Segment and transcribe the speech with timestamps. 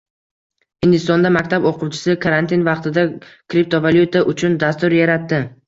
[0.85, 5.47] Hindistonda maktab o‘quvchisi karantin vaqtida kriptovalyuta uchun dastur yaratdi